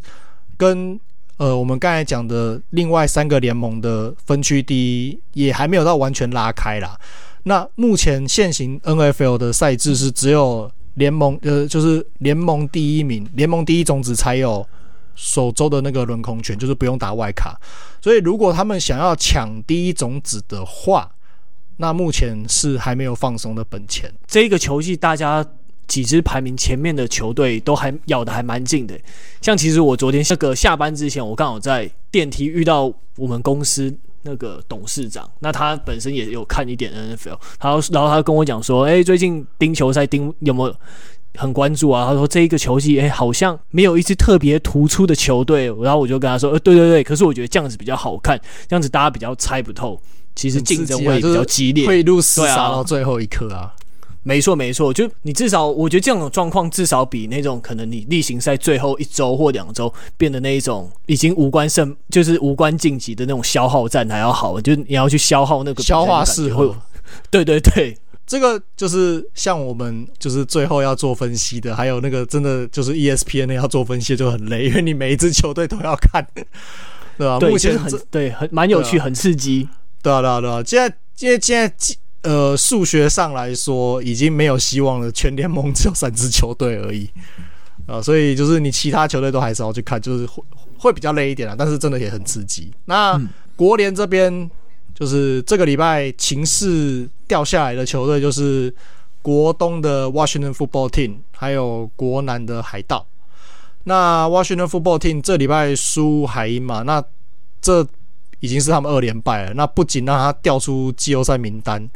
[0.55, 0.99] 跟
[1.37, 6.95] 呃我们刚才讲的另外三个联盟的分区第一也还没有到完全拉开啦。
[7.43, 14.65] 那目前现行 NFL 的赛制是只有联盟呃，就是联盟第一名，联盟第一种子才有。
[15.15, 17.59] 首周的那个轮空权就是不用打外卡，
[18.01, 21.09] 所以如果他们想要抢第一种子的话，
[21.77, 24.13] 那目前是还没有放松的本钱。
[24.27, 25.45] 这个球季大家
[25.87, 28.97] 几支排名前面的球队都还咬得还蛮近的。
[29.41, 40.75] 像其实我昨天那个下班之前，我刚好在电梯遇到我们公司那个董事长，那他本身也有看一点 NFL，然后然后他跟我讲说，哎，最近盯球赛盯有没有
[41.35, 42.05] 很关注啊？
[42.05, 45.65] 他说这一个球季，哎，好像没有一支特别突出的球队。
[45.81, 49.99] 然后我就跟他说，呃，对对对，可是我觉得这样子比较好看，这样子大家比较猜不透，
[50.35, 53.73] 其实竞争会比较激烈，会一路厮杀到最后一刻啊。
[54.27, 64.59] 没错，没错，就你至少，我觉得这种状况至少比那种可能你例行赛最后一周或两周变得那一种已经无关胜，就是无关晋级的那种消耗战还要好。
[64.59, 66.67] 就你要去消耗那个消化式，会，
[67.29, 67.95] 对对对，
[68.25, 76.25] 这个就是像我们就是最后要做分析的，还有那个真的就是 ESPN 要做分析就很累，因为你每一支球队都要看，
[77.17, 77.39] 对吧？
[77.39, 79.69] 对，目前很对，很蛮有趣，很刺激。
[80.01, 81.95] 对啊，对啊，对啊，现在，现在，现在。
[82.25, 87.07] 呃，数学上来说已经没有希望了，全联盟只有三支球队而已，
[87.85, 90.43] 啊、呃，所以就是你其他球队都还是要去看，就是会
[90.75, 92.71] 会比较累一点啊，但是真的也很刺激。
[92.85, 94.49] 那、嗯、国联这边
[94.95, 98.73] 就是这个礼拜情势掉下来的球队，就是
[99.21, 103.05] 国东的 Washington Football Team，还有国南的海盗。
[103.83, 107.03] 那 Washington Football Team 这礼拜输海鹰嘛，那
[107.61, 107.87] 这。
[108.41, 111.89] 已经是他们二连败了，那不仅让他掉出季后赛名单，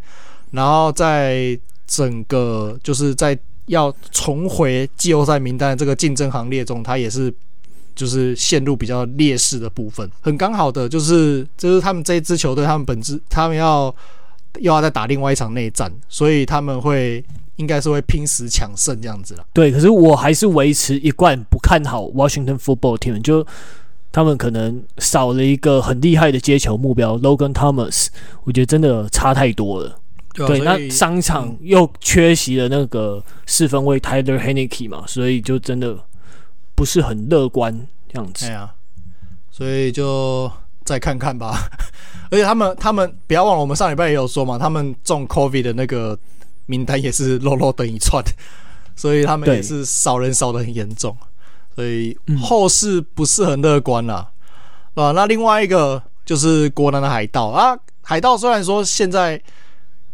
[0.50, 3.38] 然后在整个就是在
[3.68, 7.32] 要重回季后赛名单这个竞争行列中，他也是
[7.94, 10.10] 就是陷入比较劣势的部分。
[10.22, 13.94] 很刚好的就是就是他们这一支球队，他们本质他们要
[14.60, 17.24] 又要再打另外一场内战，所以他们会
[17.56, 19.46] 应该是会拼死抢胜这样子了。
[19.54, 23.46] 对，可是我还是维持一贯不看好 Washington Football Team 就。
[24.12, 28.08] 他们可能少了一个很厉害的接球目标，Logan Thomas，
[28.44, 30.00] 我觉得真的差太多了。
[30.34, 35.96] 对，对，那商场又缺席了那个四分卫 Tyler Heinicke 嘛，所以就真的
[36.74, 38.48] 不是很乐观这样子。
[38.48, 38.74] 对啊，
[39.52, 40.52] 所以就
[40.90, 41.70] 再看看吧。
[42.32, 46.18] 而且他们，他们不要忘了，我们上礼拜也有说嘛，他们中 COVID 的那个
[46.66, 48.24] 名单也是漏漏等一串，
[48.96, 51.16] 所以他们也是少人少的很严重。
[51.76, 54.30] 所以后市不是很乐观啦，
[54.96, 59.42] 啊，那另外一个就是国南的海盗啊，海盗虽然说现在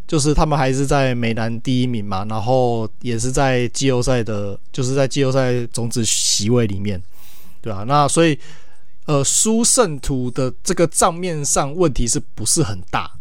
[0.08, 7.02] 就是他们还是在美南第一名嘛，然后也是在季后赛的，就是在季后赛种子席位里面，
[7.62, 7.84] 对吧？
[7.88, 8.40] 那所以
[9.06, 13.12] 呃，输胜图的这个账面上问题是不是很大？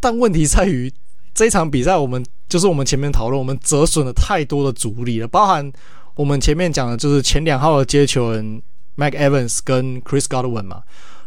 [0.00, 0.92] 但问题在于
[1.34, 5.72] 这场比赛，我们就是我们前面讨论，我们折损了太多的主力了，包含。
[6.16, 8.60] 我们前面讲的就是前两号的接球人
[8.96, 10.82] Mike Evans 跟 Chris Godwin 嘛，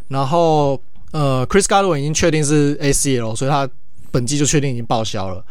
[0.10, 0.80] 然后
[1.12, 3.68] 呃 Chris Godwin 已经确定是 ACL，所以他
[4.12, 5.44] 本季就确定已经报销了。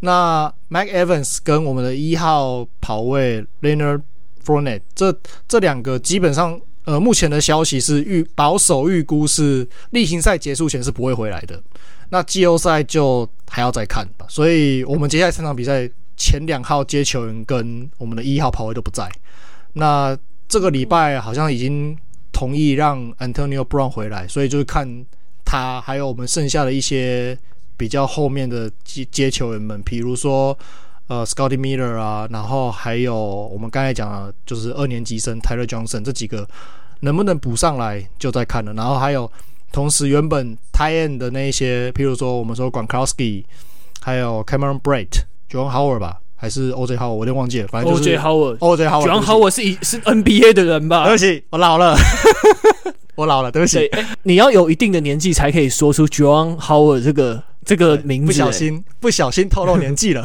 [0.00, 4.02] 那 Mike Evans 跟我们的一号跑位 Leonard
[4.42, 5.16] f o r n e t 这
[5.48, 11.62] 这两个基本上呃目前的消息是预保守预估是例行赛结束前是不会回来的，
[12.10, 14.26] 那季后赛就还要再看吧。
[14.28, 15.90] 所以我们接下来三场比赛。
[16.14, 19.10] 前两号接球人跟我们的一号跑位都不在，
[19.72, 20.16] 那
[20.46, 21.96] 这个礼拜好像已经
[22.30, 25.04] 同意让 Antonio Brown 回来，所以就是看
[25.44, 27.36] 他还有我们剩下的一些
[27.76, 30.56] 比较后面的接接球员们，比如说
[31.12, 36.48] 呃 Scotty Miller 啊，然后还有我们刚才讲的就是二年级生 Tyler Johnson 这几个
[37.00, 39.30] 能不能补上来就在看了，然后还有
[39.70, 43.44] 同时原本 Tight End 的那一些，譬如说我们说 Gronkowski，
[44.00, 45.24] 还有 Cameron Brate。
[45.52, 47.10] John Howard 吧，还是 OJ Howard？
[47.10, 47.68] 我有点忘记了。
[47.68, 49.06] 反正就是 OJ Howard，OJ Howard。
[49.06, 51.04] John Howard 是一是 NBA 的人吧？
[51.04, 51.94] 对不起，我老了，
[53.16, 53.90] 我老了，对不起。
[54.22, 58.26] 你要有一定的年纪才可以说出 John Howard 这个这个名字。
[58.26, 60.24] 不小心，不小心透露年纪了。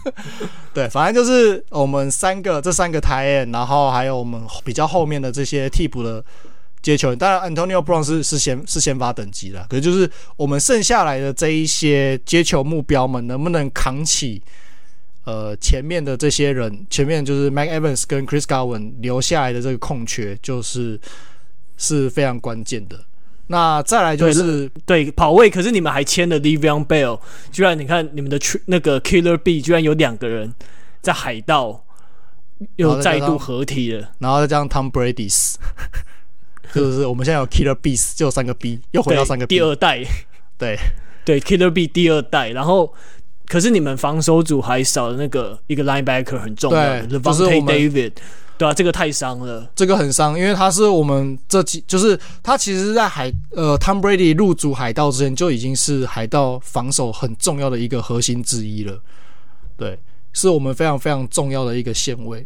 [0.72, 6.24] 对，反正就是我们三个，这三个 tight end，然后还有我们比较后面的这些替补的
[6.82, 7.18] 接球员。
[7.18, 14.42] 当然，Antonio Brown 是是先是先发等级的，可是就是我们剩下来的这一些接球目标们，能不能扛起？
[15.24, 20.98] 呃，前面的这些人，前面就是 Mike Evans 跟 Chris Godwin 留下来的这个空缺，就是
[21.76, 22.98] 是非常关键的。
[23.48, 30.54] 那再来就是对，对跑位，可是你们还签了 Le'Veon Bell，居然你看你们的那个 Killer B 居然有两个人
[31.02, 31.84] 在海盗
[32.76, 35.56] 又再度合体了，然后再加上 Tom Brady's，
[36.72, 40.04] 就是我们现在有 Killer Bees，就有三个 B，又回到三个 B，第二代，
[40.56, 40.78] 对。
[41.24, 42.94] 对 Killer B 第二代，然后。
[43.50, 48.12] 可是你们防守组还少了那个一个 linebacker 很重要的 Lavonte David，
[48.58, 59.00] 对啊，这个太伤了，这个很伤，因为他是我们这几，就是他其实，在海呃 Tom Brady 入主海盗之前就已经是海盗防守很重要的一个核心之一了，
[59.76, 59.96] 对，
[60.32, 62.44] 是我们非常非常重要的一个线位。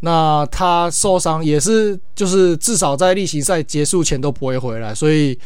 [0.00, 5.38] 那他受伤也是，就是至少在例行赛结束前都不会回来，所以，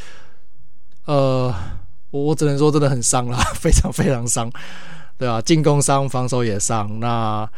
[1.05, 1.55] 呃，
[2.11, 4.51] 我我只能说真的很伤了， 非常非常伤，
[5.17, 7.49] 对啊，进攻伤，防守也伤，那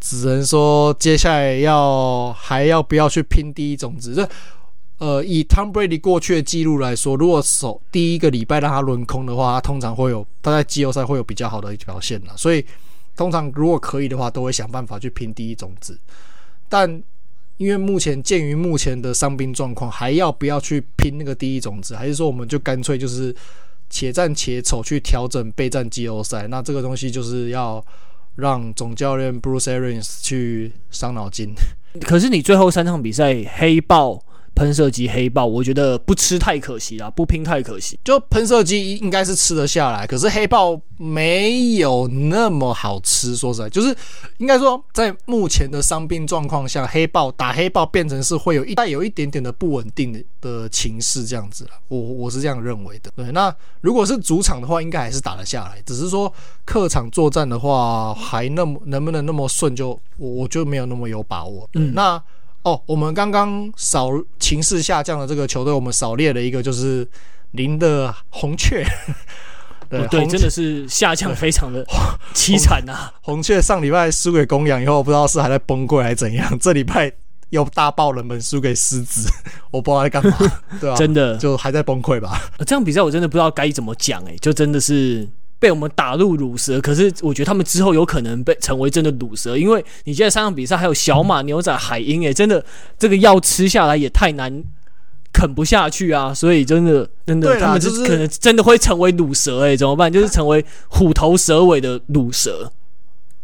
[0.00, 4.14] 只能说接下来要还要不要去拼第一种子？
[4.14, 4.28] 这
[4.98, 12.64] 呃，以 Tom Brady 过去的记录来说，如果首第一个礼拜让他轮空的话，他通常会有他在季后赛会有比较好的表现了，所以。
[13.14, 16.00] 通常如果可以的话，都会想办法去拼第一种子。
[16.66, 16.90] 但
[17.58, 21.94] 因为目前鉴于目前的伤兵状况，还要不要去拼那个第一种子？
[21.94, 23.32] 还是说我们就干脆就是
[23.90, 26.46] 且战且丑，去调整备战季后赛？
[26.48, 27.84] 那这个东西就是要
[28.36, 31.54] 让总教练 Bruce Arians 去伤脑筋。
[32.00, 34.22] 可是你最后三场比赛黑豹。
[34.54, 37.98] 喷射机黑豹，我觉得不吃太可惜啦，不拼太可惜。
[38.04, 43.34] 就喷射机应该是吃得下来，可是黑豹没有那么好吃。
[43.34, 43.96] 说实在，就是
[44.38, 51.70] 应该说，在目前的伤病状况下，黑豹打黑豹变成是会有一带有一点点的不稳定的的情势这样子了。
[51.88, 53.10] 我我是这样认为的。
[53.16, 56.32] 对，那如果是主场的话，应该还是打得下来，只是说
[56.64, 61.68] 客场作战的话，还那么能不能那么顺，就我我就没有那么有把握。
[61.74, 62.22] 嗯，那。
[62.62, 67.06] 哦，我们刚刚少情势下降的这个球队，我们少列了一个，就是
[67.52, 68.84] 零的红雀。
[69.90, 71.84] 对、哦、对，真的是下降非常的
[72.32, 73.12] 凄惨啊！
[73.20, 77.12] 红雀上礼拜输给公羊以后，不知道是还在崩溃还是怎样， 这礼拜
[77.50, 79.28] 又大爆冷门输给狮子，
[79.70, 80.38] 我不知道在干嘛，
[80.80, 82.40] 对啊，真的就还在崩溃吧？
[82.64, 85.28] 这样比赛我真的不知道该怎么讲，哎，就真的是。
[85.62, 92.64] 被我们打入乳蛇，可是我觉得他们之后有可能被成为真的乳蛇，因为你现在三场比赛还有小马、牛仔、海鹰，哎，真的
[92.98, 94.64] 这个药吃下来也太难
[95.32, 96.34] 啃不下去啊！
[96.34, 100.12] 所以真的真的，他们就是可能真的会成为乳蛇，哎，怎么办？
[100.12, 102.72] 就是成为虎头蛇尾的乳蛇。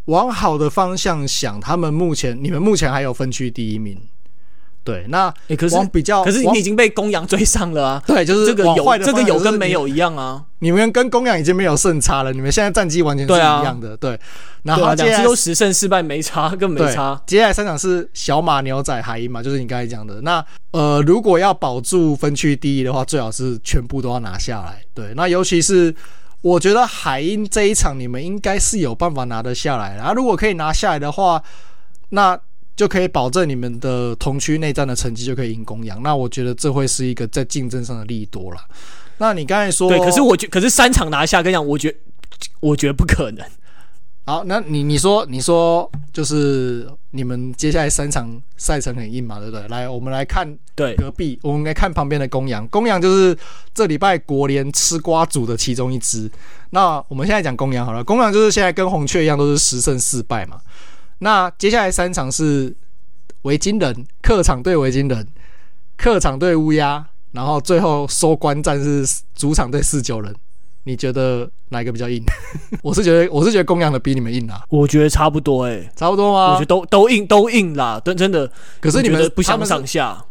[0.06, 3.96] 往好的方向想，他们目前你们目前还有分区第一名。
[4.84, 8.02] 对，那欸、可是比较，可是你已经被公羊追上了啊！
[8.06, 10.42] 对，就是这个有这个有跟没有一样啊！
[10.60, 13.94] 你们跟公羊已经没有胜差了，你们现在战绩完全是一样的。
[13.98, 14.20] 对，啊、对，
[14.62, 17.20] 然后两支都十胜四败，没差， 更没差。
[17.26, 20.22] 接下来三场是小马、牛仔、海鹰嘛，就是你刚才讲的。
[20.22, 24.80] 那呃，如果要保住分区第一的话，最好是全部都要拿下来。
[24.94, 25.94] 对，那尤其是
[26.40, 29.96] 我觉得海鹰这一场，你们应该是有办法拿得下来。
[29.96, 31.42] 然后如果可以拿下来的话，
[32.08, 32.40] 那。
[32.78, 38.60] 就可以保证你们的同区内战的成绩就可以赢公羊，那我觉得这会是一个在竞争上的利多了。
[39.16, 41.92] 那你刚才说对，可是我觉可是三场拿下，跟你讲，我觉
[42.60, 43.44] 我觉得不可能。
[44.26, 49.66] 好，那你你说你说就是你们接下来三场赛程很硬嘛，对不对？
[49.66, 53.36] 来，我们来看对隔壁，我们来看旁边的公羊，公羊就是
[53.74, 56.30] 这礼拜国联吃瓜组的其中一支。
[56.70, 60.60] 那我们现在讲公羊好了，公羊就是现在跟红雀一样，都是十胜四败嘛。
[61.18, 62.74] 那接下来三场是
[63.42, 65.26] 维京人客场对维京人，
[65.96, 70.34] 客场对乌鸦，然后最后收官战是主场对四九人。
[70.84, 72.22] 你觉得哪一个比较硬？
[72.82, 74.62] 我是觉得我是觉得公羊的比你们硬啊。
[74.70, 76.52] 我觉得差不多哎、欸，差不多吗？
[76.52, 78.50] 我觉得都都硬都硬啦，真真的。
[78.80, 80.24] 可是你们不相上下。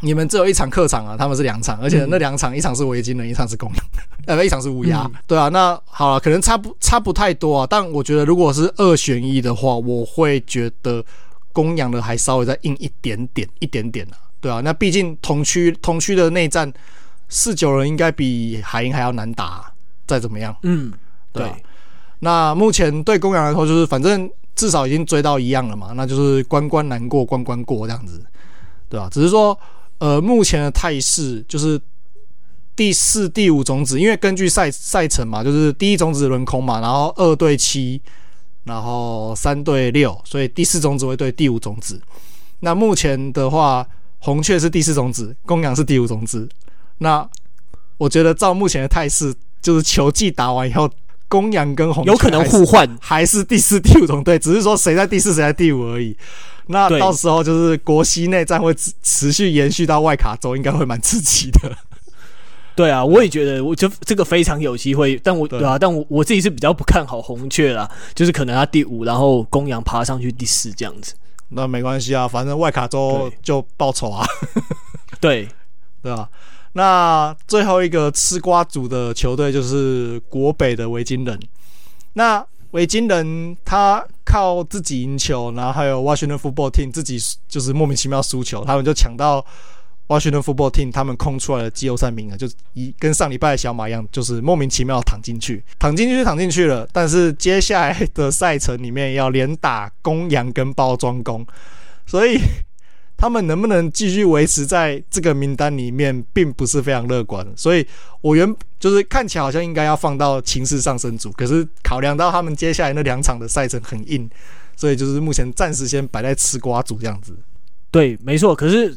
[0.00, 3.84] 你们只有一场客场啊，他们是两场，而且那两场一场是维京人，一场是公羊，
[4.26, 5.02] 呃，一场是乌鸦。
[5.02, 7.66] 嗯、对啊，那好了，可能差不差不太多啊。
[7.68, 11.04] 但我觉得如果是二选一的话，我会觉得
[11.52, 14.14] 公羊的还稍微再硬一点点，一点点啊。
[14.40, 16.72] 对啊，那毕竟同区同区的内战，
[17.28, 19.72] 四九人应该比海鹰还要难打，啊，
[20.06, 20.54] 再怎么样。
[20.62, 20.92] 嗯，
[21.32, 21.56] 对，啊。
[22.20, 28.24] 那目前对公羊来说，就是反正至少已经追到一样了嘛，那就是关关难过关关过这样子，
[28.88, 29.58] 对啊，只是说。
[29.98, 31.80] 呃，目前的态势就是
[32.76, 38.00] 第四、第五种子，因为根据赛赛程嘛，就是第一种子轮空嘛，然后二对七，
[38.62, 42.00] 然后三对六，所以第四种子会对第五种子。
[42.60, 43.84] 那目前的话，
[44.18, 46.48] 红雀是第四种子，公羊是第五种子。
[46.98, 47.28] 那
[47.96, 50.88] 我觉得照目前的态势，就是球季打完以后，
[51.28, 56.16] 公羊跟红雀有可能互换，还是第四、第五种队，只是说谁在第四，谁在第五而已。
[56.68, 61.76] 那到时候就是国西内战会持续延续到外卡州，应该会蛮刺激的。
[62.76, 65.16] 对啊，我也觉得，我就这个非常有机会。
[65.24, 71.14] 但我对啊，但我我自己是比较不看好红雀啦，就是可能他第五，然后公羊爬上去第四这样子。
[71.48, 74.24] 那没关系啊，反正外卡州就报仇啊。
[75.20, 75.48] 对，
[76.02, 76.28] 对啊。
[76.74, 81.40] 那最后一个吃瓜组的球队就是国北的维京人。
[82.12, 89.44] 那维京人他靠自己赢球，然后还有 Washington Football Team 自己就是莫名其妙输球，他们就抢到
[90.06, 96.86] Washington Football Team 他们空出来的季后赛名额，就一跟上礼拜的小马一样，就是莫名其妙躺进去，躺进去就躺进去了。
[96.92, 101.46] 但是接下来的赛程里面要连打公羊跟包装工，
[102.06, 102.38] 所以
[103.18, 107.46] 他们能不能继续维持在这个名单里面，并不是非常乐观。
[107.54, 107.86] 所以
[108.22, 114.30] 我原就是看起来好像应该要放到情势上升组，可是考量到他们接下来那两场的赛程很硬，
[114.74, 117.36] 所以就是目前暂时先摆在吃瓜组这样子。
[117.90, 118.54] 对，没错。
[118.54, 118.96] 可是。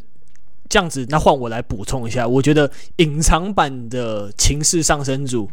[0.69, 2.26] 这样子，那换我来补充一下。
[2.26, 5.51] 我觉得隐藏版的情势上升组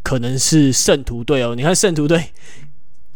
[0.00, 1.56] 可能是圣徒队哦。
[1.56, 2.24] 你看圣徒队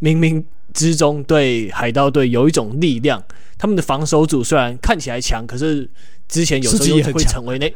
[0.00, 0.44] 明明
[0.74, 3.24] 之中对海盗队有一种力量。
[3.56, 5.88] 他们的防守组虽然看起来强，可是
[6.28, 7.72] 之前有时候也会成为那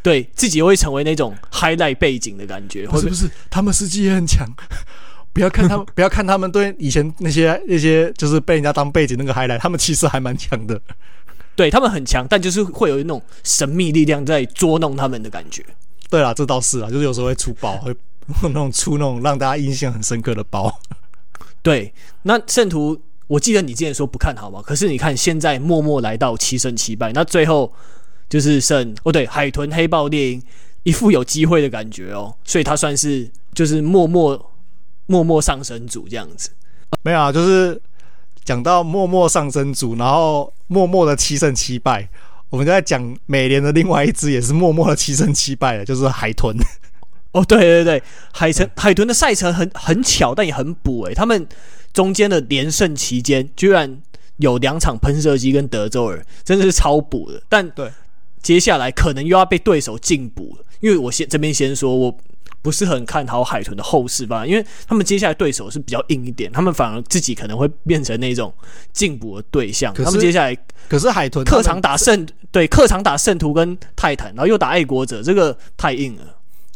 [0.00, 2.86] 对自己也会成为那种 highlight 背景的感觉。
[2.86, 4.48] 不是不是，他们司机也很强。
[5.34, 10.80] 不要看他们， 不要看他们对以前那些那些就是被人家当背景那个 highlight，他们其实还蛮强的。
[11.54, 15.62] 对他们很强，但就是会有那种神秘力量在捉弄他们的感觉。
[16.08, 17.94] 对啦，这倒是啊，就是有时候会出包，会
[18.44, 20.72] 那种出那种让大家印象很深刻的包。
[21.66, 21.92] 对，
[22.22, 22.96] 那圣徒，
[23.26, 27.72] 我记得你之前说不看好嘛，可是你看现在默默来到七胜七败，那最后
[28.28, 30.42] 就是剩哦，对，海豚黑豹猎鹰
[30.84, 34.52] 一副有机会的感觉哦，所以他算是就是默默
[35.06, 36.50] 默默上升组这样子。
[37.02, 37.82] 没有啊，就是。
[38.44, 42.08] 讲到默默上升组，然后默默的七胜七败，
[42.48, 46.56] 我们就在讲美联的另外一支也是默默的七胜七败的，就是海豚。
[47.36, 51.14] 哦，对对对，海豚海豚的赛程很很巧，但也很补诶。
[51.14, 51.46] 他们
[51.92, 54.00] 中间的连胜期间，居然
[54.38, 57.42] 有两场喷射机跟德州人，真的是超补的。
[57.48, 57.90] 但对，
[58.40, 62.16] 接下来可能又要被对手进补了，因为我先这边先说我。
[62.62, 68.52] 不是很看好海豚的后势吧，因为他们接下来对手是比较硬一点，他们反而自己可能会变成那种
[68.92, 69.94] 进补的对象。
[69.94, 70.56] 他们接下来
[70.88, 76.24] 可是海豚客场打圣对客场打圣徒跟泰坦，然后又打爱国者，这个太硬了。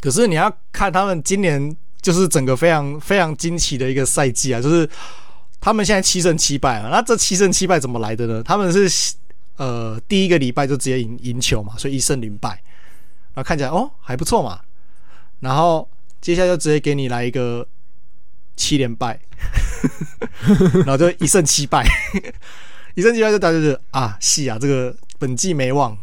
[0.01, 4.89] 可是你要看他们今年就是整个非常非常惊奇的一个赛季啊，就是
[5.61, 8.43] 他们现在七胜七败啊，那这七胜七败怎么来的呢？
[8.43, 9.15] 他们是
[9.57, 12.49] 呃第一个礼拜就直接赢赢球嘛，所以一胜零败，
[13.35, 14.61] 然后看起来哦还不错嘛。
[15.41, 15.89] 然后
[16.21, 17.67] 接下来就直接给你来一个
[18.57, 19.21] 七连败，
[20.85, 21.87] 然后就一胜七败，
[22.95, 25.97] 一胜七败就大家就是啊，戏啊，这个本季没望，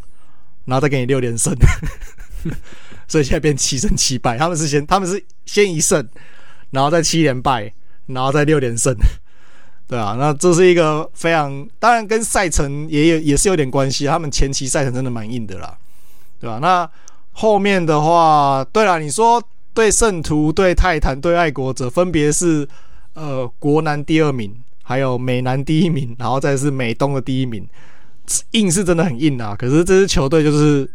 [0.66, 1.56] 然后再给你六连胜，
[3.08, 4.38] 所以现在变七胜七败。
[4.38, 6.08] 他们是先他们是先一胜，
[6.72, 7.74] 然后再七连败，
[8.08, 8.96] 然后再六连胜，
[9.88, 15.78] 对啊，那这是一个非常当然跟赛程也有也是有点关系，他们前期赛程真的蛮硬的啦，
[16.40, 16.60] 对吧、啊？
[16.60, 16.90] 那。
[17.40, 19.40] 后面的话，对了，你说
[19.72, 22.68] 对圣徒、对泰坦、对爱国者，分别是
[23.14, 24.52] 呃国南第二名，
[24.82, 27.70] 还有美南第一名，然后再是美东的第一名，
[28.54, 29.56] 硬是真的很硬啊。
[29.56, 30.90] 可是这支球队就是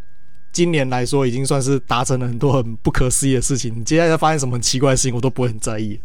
[0.52, 3.72] 今年来说，已经算是达成了很多很不可思议的事情。
[3.74, 5.98] 你接下来再发现什么很奇怪的事情，我都不会很在意，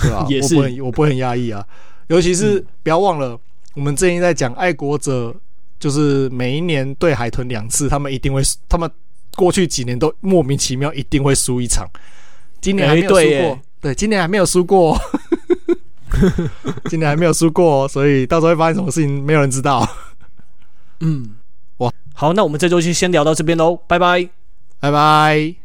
[0.00, 0.26] 对吧？
[0.30, 1.66] 也是，我不会，我不会很压抑啊。
[2.06, 3.38] 尤其是不要忘了，
[3.74, 5.34] 我们之前在讲爱国者，
[5.80, 8.90] 就是每一年对海豚两次，他们一定会，他们。
[9.34, 11.88] 过去几年都莫名其妙一定会输一场，
[12.60, 14.94] 今年还没有输过，欸、对，今年还没有输过，
[16.90, 19.88] 今年还没有输过，所以到时候会发生什么事情，没有人知道。
[21.00, 21.41] 嗯，哇，
[22.22, 24.28] 好，那我们这周就先聊到这边喽，拜拜，
[24.78, 25.61] 拜拜。